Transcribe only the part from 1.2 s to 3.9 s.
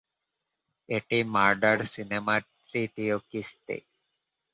Murder সিনেমার তৃতীয় কিস্তি।